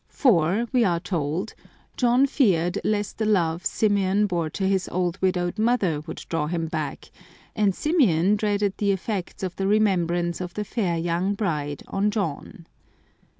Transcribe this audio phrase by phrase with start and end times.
[0.09, 1.53] For, we are told,
[1.95, 6.65] John feared lest the love Symeon bore to his old widowed mother would draw him
[6.65, 7.11] back,
[7.55, 12.65] and Symeon dreaded the effects of the remembrance of the fair young bride on John.